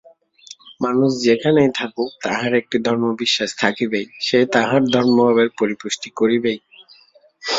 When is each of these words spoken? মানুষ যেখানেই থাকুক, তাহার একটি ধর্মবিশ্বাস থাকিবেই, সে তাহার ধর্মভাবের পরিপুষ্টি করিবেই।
মানুষ 0.81 1.11
যেখানেই 1.23 1.69
থাকুক, 1.75 2.09
তাহার 2.23 2.51
একটি 2.53 2.77
ধর্মবিশ্বাস 2.79 3.49
থাকিবেই, 3.59 4.07
সে 4.19 4.39
তাহার 4.55 4.81
ধর্মভাবের 4.93 5.49
পরিপুষ্টি 5.59 6.09
করিবেই। 6.19 6.59